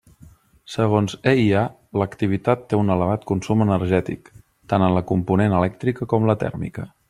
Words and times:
Segons 0.75 1.13
EIA, 1.31 1.65
l'activitat 2.03 2.63
té 2.71 2.79
un 2.85 2.89
elevat 2.95 3.29
consum 3.33 3.63
energètic, 3.67 4.33
tant 4.73 4.87
en 4.89 4.97
la 4.99 5.05
component 5.13 5.59
elèctrica 5.61 6.13
com 6.15 6.31
la 6.33 6.39
tèrmica. 6.47 6.93